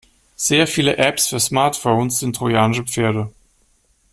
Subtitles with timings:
[0.35, 3.31] Sehr viele Apps für Smartphones sind trojanische Pferde.